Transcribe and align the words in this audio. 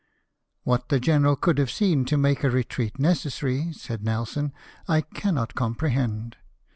"What 0.63 0.89
the 0.89 0.99
general 0.99 1.35
could 1.35 1.59
have 1.59 1.69
seen 1.69 2.05
to 2.05 2.17
make 2.17 2.43
a 2.43 2.49
retreat 2.49 2.97
necessary," 2.97 3.71
said 3.71 4.03
Nelson," 4.03 4.51
I 4.87 5.01
cannot 5.01 5.53
comprehend. 5.53 6.37